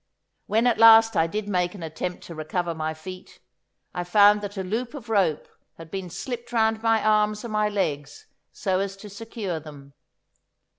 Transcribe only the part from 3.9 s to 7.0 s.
I found that a loop of rope had been slipped round